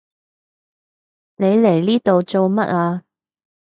[1.35, 3.03] 你嚟呢度做乜啊？